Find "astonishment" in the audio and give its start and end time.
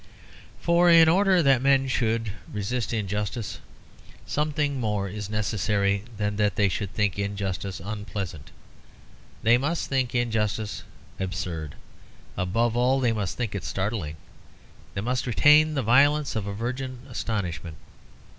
17.07-17.77